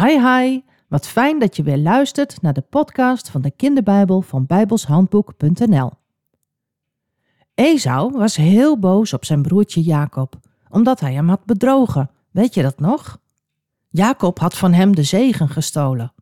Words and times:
Hi 0.00 0.18
hi, 0.18 0.60
wat 0.88 1.06
fijn 1.06 1.38
dat 1.38 1.56
je 1.56 1.62
weer 1.62 1.78
luistert 1.78 2.42
naar 2.42 2.52
de 2.52 2.60
podcast 2.60 3.30
van 3.30 3.40
de 3.40 3.50
kinderbijbel 3.50 4.20
van 4.20 4.46
bijbelshandboek.nl. 4.46 5.90
Esau 7.54 8.12
was 8.12 8.36
heel 8.36 8.78
boos 8.78 9.12
op 9.12 9.24
zijn 9.24 9.42
broertje 9.42 9.82
Jacob, 9.82 10.34
omdat 10.68 11.00
hij 11.00 11.12
hem 11.12 11.28
had 11.28 11.44
bedrogen. 11.44 12.10
Weet 12.30 12.54
je 12.54 12.62
dat 12.62 12.80
nog? 12.80 13.18
Jacob 13.88 14.38
had 14.38 14.56
van 14.56 14.72
hem 14.72 14.94
de 14.94 15.02
zegen 15.02 15.48
gestolen. 15.48 16.12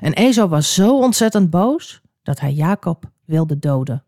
En 0.00 0.12
Esau 0.12 0.48
was 0.48 0.74
zo 0.74 0.98
ontzettend 0.98 1.50
boos 1.50 2.00
dat 2.22 2.40
hij 2.40 2.52
Jacob 2.52 3.10
wilde 3.24 3.58
doden. 3.58 4.04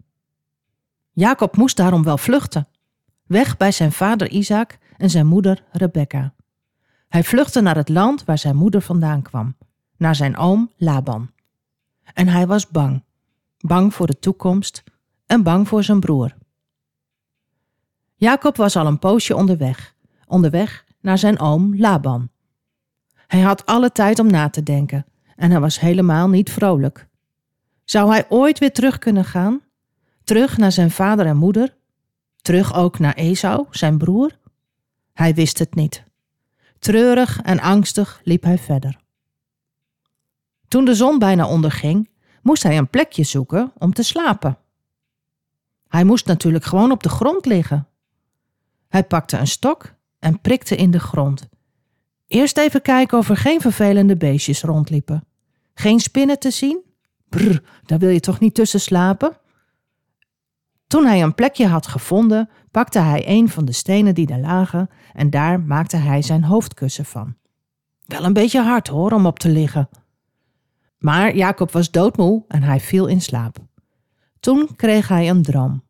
Jacob 1.12 1.56
moest 1.56 1.76
daarom 1.76 2.02
wel 2.02 2.18
vluchten, 2.18 2.68
weg 3.26 3.56
bij 3.56 3.72
zijn 3.72 3.92
vader 3.92 4.30
Isaac 4.30 4.78
en 4.96 5.10
zijn 5.10 5.26
moeder 5.26 5.64
Rebekka. 5.72 6.34
Hij 7.14 7.24
vluchtte 7.24 7.60
naar 7.60 7.76
het 7.76 7.88
land 7.88 8.24
waar 8.24 8.38
zijn 8.38 8.56
moeder 8.56 8.80
vandaan 8.80 9.22
kwam, 9.22 9.56
naar 9.96 10.14
zijn 10.14 10.36
oom 10.36 10.70
Laban. 10.76 11.30
En 12.14 12.28
hij 12.28 12.46
was 12.46 12.68
bang, 12.68 13.04
bang 13.58 13.94
voor 13.94 14.06
de 14.06 14.18
toekomst 14.18 14.82
en 15.26 15.42
bang 15.42 15.68
voor 15.68 15.82
zijn 15.82 16.00
broer. 16.00 16.36
Jacob 18.14 18.56
was 18.56 18.76
al 18.76 18.86
een 18.86 18.98
poosje 18.98 19.36
onderweg, 19.36 19.94
onderweg 20.26 20.84
naar 21.00 21.18
zijn 21.18 21.38
oom 21.38 21.78
Laban. 21.78 22.30
Hij 23.26 23.40
had 23.40 23.66
alle 23.66 23.92
tijd 23.92 24.18
om 24.18 24.26
na 24.26 24.48
te 24.48 24.62
denken 24.62 25.06
en 25.36 25.50
hij 25.50 25.60
was 25.60 25.80
helemaal 25.80 26.28
niet 26.28 26.50
vrolijk. 26.50 27.08
Zou 27.84 28.10
hij 28.10 28.26
ooit 28.28 28.58
weer 28.58 28.72
terug 28.72 28.98
kunnen 28.98 29.24
gaan? 29.24 29.60
Terug 30.24 30.56
naar 30.56 30.72
zijn 30.72 30.90
vader 30.90 31.26
en 31.26 31.36
moeder? 31.36 31.76
Terug 32.42 32.74
ook 32.74 32.98
naar 32.98 33.14
Esau, 33.14 33.66
zijn 33.70 33.98
broer? 33.98 34.38
Hij 35.12 35.34
wist 35.34 35.58
het 35.58 35.74
niet. 35.74 36.04
Treurig 36.84 37.40
en 37.42 37.60
angstig 37.60 38.20
liep 38.24 38.42
hij 38.42 38.58
verder. 38.58 38.96
Toen 40.68 40.84
de 40.84 40.94
zon 40.94 41.18
bijna 41.18 41.48
onderging, 41.48 42.10
moest 42.42 42.62
hij 42.62 42.78
een 42.78 42.88
plekje 42.88 43.22
zoeken 43.22 43.72
om 43.78 43.92
te 43.92 44.02
slapen. 44.02 44.58
Hij 45.88 46.04
moest 46.04 46.26
natuurlijk 46.26 46.64
gewoon 46.64 46.90
op 46.90 47.02
de 47.02 47.08
grond 47.08 47.46
liggen. 47.46 47.88
Hij 48.88 49.04
pakte 49.04 49.36
een 49.36 49.46
stok 49.46 49.94
en 50.18 50.40
prikte 50.40 50.76
in 50.76 50.90
de 50.90 50.98
grond. 50.98 51.48
Eerst 52.26 52.58
even 52.58 52.82
kijken 52.82 53.18
of 53.18 53.28
er 53.28 53.36
geen 53.36 53.60
vervelende 53.60 54.16
beestjes 54.16 54.62
rondliepen. 54.62 55.24
Geen 55.74 56.00
spinnen 56.00 56.38
te 56.38 56.50
zien? 56.50 56.82
Brr, 57.28 57.62
daar 57.86 57.98
wil 57.98 58.10
je 58.10 58.20
toch 58.20 58.40
niet 58.40 58.54
tussen 58.54 58.80
slapen? 58.80 59.38
Toen 60.86 61.06
hij 61.06 61.22
een 61.22 61.34
plekje 61.34 61.66
had 61.66 61.86
gevonden, 61.86 62.50
pakte 62.74 62.98
hij 62.98 63.22
een 63.26 63.48
van 63.48 63.64
de 63.64 63.72
stenen 63.72 64.14
die 64.14 64.26
daar 64.26 64.40
lagen 64.40 64.90
en 65.12 65.30
daar 65.30 65.60
maakte 65.60 65.96
hij 65.96 66.22
zijn 66.22 66.44
hoofdkussen 66.44 67.04
van. 67.04 67.34
Wel 68.04 68.24
een 68.24 68.32
beetje 68.32 68.62
hard 68.62 68.88
hoor 68.88 69.12
om 69.12 69.26
op 69.26 69.38
te 69.38 69.48
liggen. 69.48 69.88
Maar 70.98 71.36
Jacob 71.36 71.70
was 71.70 71.90
doodmoe 71.90 72.44
en 72.48 72.62
hij 72.62 72.80
viel 72.80 73.06
in 73.06 73.20
slaap. 73.20 73.56
Toen 74.40 74.68
kreeg 74.76 75.08
hij 75.08 75.28
een 75.28 75.42
droom. 75.42 75.82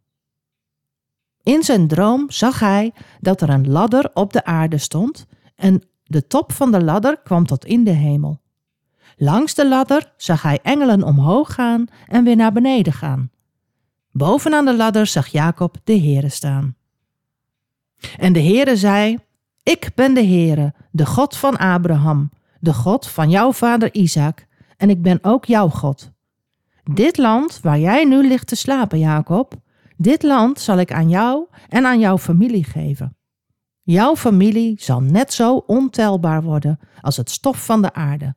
In 1.43 1.63
zijn 1.63 1.89
droom 1.89 2.31
zag 2.31 2.61
hij 2.61 2.93
dat 3.21 3.41
er 3.41 3.49
een 3.49 3.71
ladder 3.71 4.11
op 4.15 4.33
de 4.33 4.45
aarde 4.45 4.79
stond 4.79 5.27
en 5.55 5.83
de 6.03 6.27
top 6.27 6.53
van 6.53 6.73
de 6.73 6.85
ladder 6.85 7.21
kwam 7.23 7.47
tot 7.47 7.65
in 7.65 7.85
de 7.85 7.91
hemel. 7.91 8.41
Langs 9.17 9.55
de 9.55 9.69
ladder 9.69 10.13
zag 10.17 10.43
hij 10.43 10.59
engelen 10.63 11.03
omhoog 11.03 11.55
gaan 11.55 11.87
en 12.07 12.25
weer 12.25 12.37
naar 12.37 12.53
beneden 12.53 12.93
gaan. 12.93 13.31
Bovenaan 14.17 14.65
de 14.65 14.77
ladder 14.77 15.07
zag 15.07 15.27
Jacob 15.27 15.77
de 15.85 15.99
Heere 15.99 16.29
staan. 16.29 16.77
En 18.17 18.33
de 18.33 18.41
Heere 18.43 18.77
zei: 18.77 19.19
Ik 19.63 19.91
ben 19.95 20.15
de 20.15 20.25
Heere, 20.25 20.75
de 20.91 21.07
God 21.07 21.37
van 21.37 21.57
Abraham, 21.57 22.31
de 22.61 22.75
God 22.75 23.07
van 23.09 23.31
jouw 23.31 23.53
vader 23.53 23.95
Isaac, 23.95 24.47
en 24.77 24.91
ik 24.91 25.03
ben 25.03 25.19
ook 25.23 25.45
jouw 25.45 25.69
God. 25.69 26.11
Dit 26.93 27.17
land 27.17 27.61
waar 27.61 27.79
jij 27.79 28.05
nu 28.05 28.29
ligt 28.29 28.47
te 28.47 28.57
slapen, 28.57 28.99
Jacob, 28.99 29.55
dit 29.97 30.23
land 30.23 30.61
zal 30.61 30.79
ik 30.79 30.93
aan 30.93 31.09
jou 31.09 31.47
en 31.69 31.87
aan 31.87 31.99
jouw 31.99 32.19
familie 32.19 32.65
geven. 32.65 33.17
Jouw 33.83 34.17
familie 34.17 34.75
zal 34.81 35.01
net 35.01 35.33
zo 35.33 35.57
ontelbaar 35.57 36.43
worden 36.43 36.79
als 37.01 37.17
het 37.17 37.31
stof 37.31 37.65
van 37.65 37.83
de 37.83 37.93
aarde. 37.93 38.35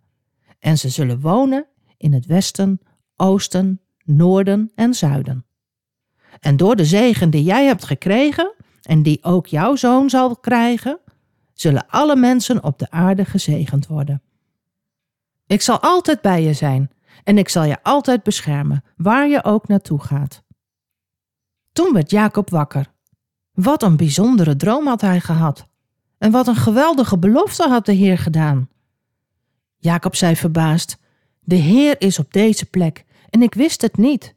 En 0.60 0.78
ze 0.78 0.90
zullen 0.90 1.20
wonen 1.20 1.66
in 1.98 2.14
het 2.14 2.26
westen, 2.26 2.80
oosten, 3.16 3.82
noorden 4.04 4.72
en 4.76 4.94
zuiden. 4.94 5.47
En 6.40 6.58
door 6.58 6.76
de 6.76 6.86
zegen 6.86 7.30
die 7.30 7.44
jij 7.44 7.66
hebt 7.66 7.86
gekregen 7.86 8.54
en 8.82 9.04
die 9.04 9.24
ook 9.24 9.48
jouw 9.48 9.76
zoon 9.76 10.10
zal 10.10 10.36
krijgen, 10.36 11.00
zullen 11.54 11.86
alle 11.88 12.16
mensen 12.16 12.64
op 12.64 12.80
de 12.80 12.92
aarde 12.92 13.26
gezegend 13.26 13.88
worden. 13.88 14.22
Ik 15.48 15.62
zal 15.62 15.80
altijd 15.80 16.22
bij 16.22 16.44
je 16.44 16.54
zijn 16.54 16.92
en 17.24 17.38
ik 17.38 17.50
zal 17.50 17.64
je 17.64 17.84
altijd 17.84 18.24
beschermen, 18.24 18.84
waar 18.98 19.28
je 19.28 19.44
ook 19.44 19.68
naartoe 19.68 20.00
gaat. 20.02 20.44
Toen 21.72 21.94
werd 21.94 22.12
Jacob 22.12 22.50
wakker. 22.50 22.92
Wat 23.54 23.84
een 23.84 23.98
bijzondere 23.98 24.56
droom 24.56 24.88
had 24.88 25.02
hij 25.02 25.20
gehad. 25.20 25.68
En 26.18 26.32
wat 26.32 26.48
een 26.48 26.56
geweldige 26.56 27.18
belofte 27.18 27.68
had 27.68 27.86
de 27.86 27.94
Heer 27.94 28.18
gedaan. 28.18 28.70
Jacob 29.78 30.16
zei 30.16 30.36
verbaasd: 30.36 30.98
De 31.40 31.56
Heer 31.56 32.02
is 32.02 32.20
op 32.20 32.34
deze 32.34 32.66
plek 32.66 33.06
en 33.30 33.42
ik 33.42 33.54
wist 33.54 33.82
het 33.82 33.98
niet. 33.98 34.36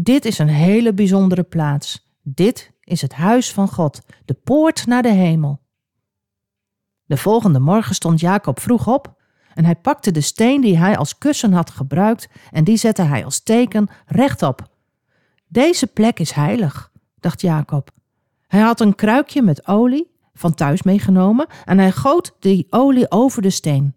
Dit 0.00 0.24
is 0.24 0.38
een 0.38 0.48
hele 0.48 0.94
bijzondere 0.94 1.42
plaats. 1.42 2.12
Dit 2.22 2.72
is 2.80 3.00
het 3.00 3.12
huis 3.12 3.52
van 3.52 3.68
God, 3.68 4.00
de 4.24 4.34
poort 4.34 4.86
naar 4.86 5.02
de 5.02 5.12
hemel. 5.12 5.60
De 7.04 7.16
volgende 7.16 7.58
morgen 7.58 7.94
stond 7.94 8.20
Jacob 8.20 8.60
vroeg 8.60 8.86
op 8.86 9.14
en 9.54 9.64
hij 9.64 9.76
pakte 9.76 10.10
de 10.10 10.20
steen 10.20 10.60
die 10.60 10.78
hij 10.78 10.96
als 10.96 11.18
kussen 11.18 11.52
had 11.52 11.70
gebruikt 11.70 12.28
en 12.50 12.64
die 12.64 12.76
zette 12.76 13.02
hij 13.02 13.24
als 13.24 13.42
teken 13.42 13.88
rechtop. 14.06 14.68
Deze 15.46 15.86
plek 15.86 16.18
is 16.18 16.30
heilig, 16.30 16.92
dacht 17.20 17.40
Jacob. 17.40 17.90
Hij 18.46 18.60
had 18.60 18.80
een 18.80 18.94
kruikje 18.94 19.42
met 19.42 19.66
olie 19.66 20.10
van 20.34 20.54
thuis 20.54 20.82
meegenomen 20.82 21.46
en 21.64 21.78
hij 21.78 21.92
goot 21.92 22.36
die 22.40 22.66
olie 22.70 23.10
over 23.10 23.42
de 23.42 23.50
steen. 23.50 23.94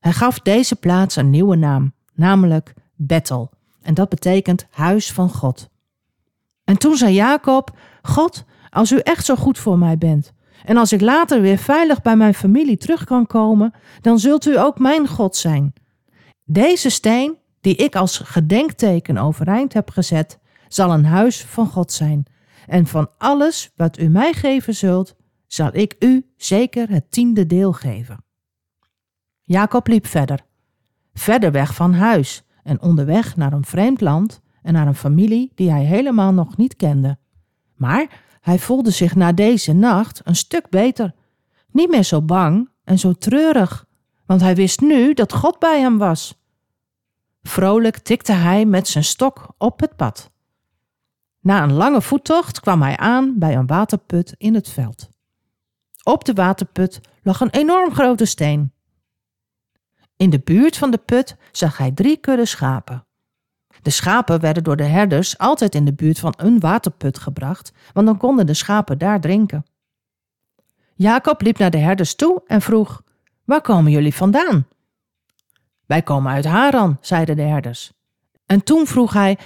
Hij 0.00 0.12
gaf 0.12 0.40
deze 0.40 0.76
plaats 0.76 1.16
een 1.16 1.30
nieuwe 1.30 1.56
naam, 1.56 1.92
namelijk 2.14 2.74
Bethel, 2.94 3.50
en 3.82 3.94
dat 3.94 4.08
betekent 4.08 4.66
huis 4.70 5.12
van 5.12 5.30
God. 5.30 5.68
En 6.64 6.78
toen 6.78 6.96
zei 6.96 7.14
Jacob: 7.14 7.78
God, 8.02 8.44
als 8.70 8.92
u 8.92 8.98
echt 8.98 9.24
zo 9.24 9.36
goed 9.36 9.58
voor 9.58 9.78
mij 9.78 9.98
bent, 9.98 10.32
en 10.64 10.76
als 10.76 10.92
ik 10.92 11.00
later 11.00 11.40
weer 11.40 11.58
veilig 11.58 12.02
bij 12.02 12.16
mijn 12.16 12.34
familie 12.34 12.76
terug 12.76 13.04
kan 13.04 13.26
komen, 13.26 13.74
dan 14.00 14.18
zult 14.18 14.46
u 14.46 14.58
ook 14.58 14.78
mijn 14.78 15.08
God 15.08 15.36
zijn. 15.36 15.72
Deze 16.44 16.90
steen, 16.90 17.36
die 17.60 17.76
ik 17.76 17.96
als 17.96 18.18
gedenkteken 18.18 19.18
overeind 19.18 19.72
heb 19.72 19.90
gezet, 19.90 20.38
zal 20.68 20.92
een 20.92 21.04
huis 21.04 21.44
van 21.44 21.66
God 21.66 21.92
zijn. 21.92 22.26
En 22.66 22.86
van 22.86 23.10
alles 23.18 23.70
wat 23.76 23.98
u 23.98 24.08
mij 24.08 24.32
geven 24.32 24.74
zult, 24.74 25.14
zal 25.46 25.70
ik 25.72 25.96
u 25.98 26.26
zeker 26.36 26.90
het 26.90 27.10
tiende 27.10 27.46
deel 27.46 27.72
geven. 27.72 28.24
Jacob 29.42 29.86
liep 29.86 30.06
verder, 30.06 30.44
verder 31.14 31.52
weg 31.52 31.74
van 31.74 31.94
huis 31.94 32.42
en 32.68 32.82
onderweg 32.82 33.36
naar 33.36 33.52
een 33.52 33.64
vreemd 33.64 34.00
land 34.00 34.40
en 34.62 34.72
naar 34.72 34.86
een 34.86 34.94
familie 34.94 35.52
die 35.54 35.70
hij 35.70 35.84
helemaal 35.84 36.32
nog 36.32 36.56
niet 36.56 36.76
kende. 36.76 37.18
Maar 37.74 38.22
hij 38.40 38.58
voelde 38.58 38.90
zich 38.90 39.14
na 39.14 39.32
deze 39.32 39.72
nacht 39.72 40.20
een 40.24 40.36
stuk 40.36 40.68
beter, 40.68 41.14
niet 41.70 41.90
meer 41.90 42.02
zo 42.02 42.22
bang 42.22 42.68
en 42.84 42.98
zo 42.98 43.12
treurig, 43.12 43.86
want 44.26 44.40
hij 44.40 44.54
wist 44.54 44.80
nu 44.80 45.14
dat 45.14 45.32
God 45.32 45.58
bij 45.58 45.80
hem 45.80 45.98
was. 45.98 46.42
Vrolijk 47.42 47.98
tikte 47.98 48.32
hij 48.32 48.64
met 48.64 48.88
zijn 48.88 49.04
stok 49.04 49.54
op 49.58 49.80
het 49.80 49.96
pad. 49.96 50.30
Na 51.40 51.62
een 51.62 51.72
lange 51.72 52.02
voettocht 52.02 52.60
kwam 52.60 52.82
hij 52.82 52.96
aan 52.96 53.38
bij 53.38 53.56
een 53.56 53.66
waterput 53.66 54.34
in 54.38 54.54
het 54.54 54.68
veld. 54.68 55.08
Op 56.02 56.24
de 56.24 56.32
waterput 56.32 57.00
lag 57.22 57.40
een 57.40 57.50
enorm 57.50 57.92
grote 57.94 58.24
steen. 58.24 58.72
In 60.18 60.30
de 60.30 60.40
buurt 60.44 60.76
van 60.76 60.90
de 60.90 60.98
put 60.98 61.36
zag 61.52 61.78
hij 61.78 61.90
drie 61.90 62.16
kudde 62.16 62.46
schapen. 62.46 63.06
De 63.82 63.90
schapen 63.90 64.40
werden 64.40 64.64
door 64.64 64.76
de 64.76 64.84
herders 64.84 65.38
altijd 65.38 65.74
in 65.74 65.84
de 65.84 65.94
buurt 65.94 66.18
van 66.18 66.34
een 66.36 66.60
waterput 66.60 67.18
gebracht, 67.18 67.72
want 67.92 68.06
dan 68.06 68.16
konden 68.16 68.46
de 68.46 68.54
schapen 68.54 68.98
daar 68.98 69.20
drinken. 69.20 69.66
Jacob 70.94 71.42
liep 71.42 71.58
naar 71.58 71.70
de 71.70 71.78
herders 71.78 72.14
toe 72.14 72.42
en 72.46 72.60
vroeg: 72.60 73.02
Waar 73.44 73.60
komen 73.60 73.92
jullie 73.92 74.14
vandaan? 74.14 74.66
Wij 75.86 76.02
komen 76.02 76.32
uit 76.32 76.44
Haran, 76.44 76.98
zeiden 77.00 77.36
de 77.36 77.42
herders. 77.42 77.92
En 78.46 78.62
toen 78.64 78.86
vroeg 78.86 79.12
hij: 79.12 79.38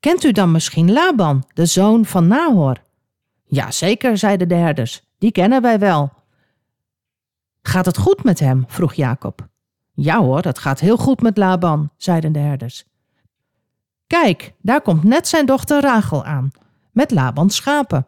Kent 0.00 0.24
u 0.24 0.32
dan 0.32 0.52
misschien 0.52 0.92
Laban, 0.92 1.44
de 1.54 1.66
zoon 1.66 2.04
van 2.04 2.26
Nahor? 2.26 2.82
Ja, 3.44 3.70
zeker, 3.70 4.18
zeiden 4.18 4.48
de 4.48 4.54
herders. 4.54 5.02
Die 5.18 5.32
kennen 5.32 5.62
wij 5.62 5.78
wel. 5.78 6.12
Gaat 7.62 7.86
het 7.86 7.98
goed 7.98 8.24
met 8.24 8.40
hem? 8.40 8.64
vroeg 8.66 8.94
Jacob. 8.94 9.52
Ja 9.94 10.20
hoor, 10.20 10.42
het 10.42 10.58
gaat 10.58 10.80
heel 10.80 10.96
goed 10.96 11.20
met 11.20 11.36
Laban, 11.36 11.90
zeiden 11.96 12.32
de 12.32 12.38
herders. 12.38 12.84
Kijk, 14.06 14.54
daar 14.60 14.80
komt 14.80 15.04
net 15.04 15.28
zijn 15.28 15.46
dochter 15.46 15.80
Rachel 15.80 16.24
aan, 16.24 16.50
met 16.92 17.10
Labans 17.10 17.56
schapen. 17.56 18.06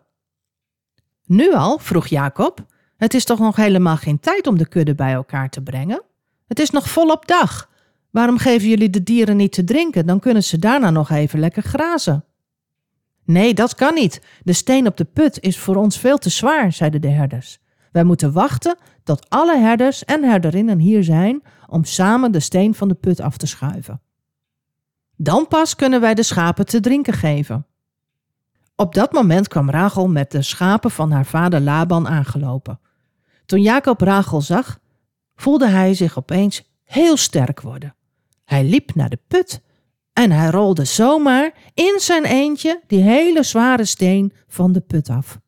Nu 1.25 1.55
al? 1.55 1.79
vroeg 1.79 2.06
Jacob. 2.06 2.67
Het 2.97 3.15
is 3.15 3.25
toch 3.25 3.38
nog 3.38 3.56
helemaal 3.56 3.97
geen 3.97 4.21
tijd 4.21 4.47
om 4.47 4.59
de 4.59 4.69
kudde 4.69 4.94
bij 4.94 5.12
elkaar 5.12 5.50
te 5.50 5.62
brengen? 5.62 6.03
Het 6.49 6.59
is 6.59 6.71
nog 6.71 6.88
volop 6.88 7.27
dag. 7.27 7.71
Waarom 8.11 8.39
geven 8.39 8.69
jullie 8.69 8.91
de 8.91 9.03
dieren 9.03 9.37
niet 9.37 9.53
te 9.53 9.65
drinken? 9.65 10.06
Dan 10.06 10.21
kunnen 10.21 10.43
ze 10.43 10.59
daarna 10.59 10.91
nog 10.91 11.11
even 11.11 11.39
lekker 11.39 11.62
grazen. 11.62 12.25
Nee, 13.25 13.55
dat 13.55 13.75
kan 13.75 13.94
niet. 13.94 14.21
De 14.43 14.53
steen 14.53 14.87
op 14.87 14.97
de 14.97 15.05
put 15.05 15.41
is 15.41 15.59
voor 15.59 15.77
ons 15.77 15.99
veel 15.99 16.19
te 16.19 16.31
zwaar, 16.31 16.73
zeiden 16.73 17.00
de 17.00 17.09
herders. 17.09 17.59
Wij 17.93 18.05
moeten 18.05 18.32
wachten 18.32 18.77
tot 19.06 19.26
alle 19.29 19.58
herders 19.58 20.05
en 20.05 20.25
herderinnen 20.25 20.79
hier 20.79 21.05
zijn 21.05 21.43
om 21.67 21.85
samen 21.85 22.32
de 22.32 22.41
steen 22.41 22.75
van 22.75 22.88
de 22.88 22.94
put 22.94 23.20
af 23.20 23.37
te 23.37 23.47
schuiven. 23.47 24.00
Dan 25.17 25.49
pas 25.49 25.76
kunnen 25.76 26.00
wij 26.00 26.14
de 26.14 26.23
schapen 26.23 26.67
te 26.67 26.81
drinken 26.81 27.12
geven. 27.12 27.67
Op 28.76 28.94
dat 28.94 29.12
moment 29.12 29.49
kwam 29.49 29.70
Rachel 29.70 30.08
met 30.08 30.31
de 30.31 30.43
schapen 30.43 30.91
van 30.91 31.11
haar 31.11 31.26
vader 31.26 31.61
Laban 31.61 32.08
aangelopen. 32.08 32.81
Toen 33.44 33.62
Jacob 33.62 34.00
Rachel 34.00 34.41
zag, 34.41 34.79
voelde 35.35 35.69
hij 35.69 35.94
zich 35.94 36.19
opeens 36.19 36.62
heel 36.85 37.17
sterk 37.17 37.61
worden. 37.61 37.94
Hij 38.44 38.64
liep 38.64 38.94
naar 38.94 39.11
de 39.11 39.19
put 39.29 39.62
en 40.12 40.31
hij 40.31 40.50
rolde 40.50 40.85
zomaar 40.85 41.55
in 41.75 41.99
zijn 42.00 42.25
eentje 42.25 42.82
die 42.87 43.03
hele 43.03 43.43
zware 43.43 43.85
steen 43.85 44.32
van 44.49 44.73
de 44.73 44.81
put 44.81 45.08
af. 45.08 45.38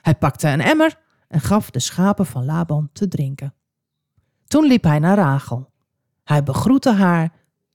Hij 0.00 0.14
pakte 0.14 0.48
een 0.48 0.60
emmer 0.60 1.02
en 1.28 1.40
gaf 1.40 1.70
de 1.70 1.80
schapen 1.80 2.26
van 2.26 2.44
Laban 2.44 2.88
te 2.92 3.08
drinken. 3.08 3.54
Toen 4.46 4.64
liep 4.64 4.82
hij 4.82 4.98
naar 4.98 5.16
Rachel. 5.16 5.70
Hij 6.24 6.42
begroette 6.42 6.92
haar 6.92 7.32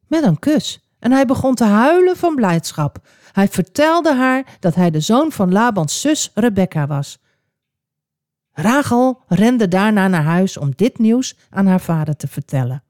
met 0.08 0.24
een 0.24 0.40
kus 0.40 0.90
en 1.00 1.12
hij 1.12 1.26
begon 1.26 1.56
te 1.56 1.64
huilen 1.64 2.18
van 2.18 2.36
blijdschap. 2.36 3.08
Hij 3.32 3.48
vertelde 3.48 4.16
haar 4.16 4.58
dat 4.60 4.76
hij 4.76 4.90
de 4.90 5.00
zoon 5.00 5.32
van 5.32 5.52
Labans 5.52 6.02
zus 6.02 6.32
Rebecca 6.34 6.88
was. 6.88 7.20
Rachel 8.52 9.22
rende 9.28 9.68
daarna 9.68 10.08
naar 10.08 10.24
huis 10.24 10.58
om 10.58 10.72
dit 10.76 10.98
nieuws 10.98 11.36
aan 11.50 11.66
haar 11.66 11.82
vader 11.82 12.16
te 12.16 12.28
vertellen. 12.28 12.84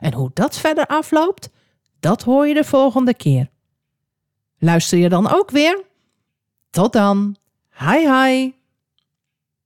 En 0.00 0.12
hoe 0.12 0.30
dat 0.34 0.58
verder 0.58 0.86
afloopt, 0.86 1.50
dat 2.00 2.22
hoor 2.22 2.46
je 2.46 2.54
de 2.54 2.64
volgende 2.64 3.14
keer. 3.14 3.50
Luister 4.58 4.98
je 4.98 5.08
dan 5.08 5.28
ook 5.30 5.50
weer? 5.50 5.84
Tot 6.70 6.92
dan. 6.92 7.36
Hi 7.78 8.12
hi. 8.12 8.55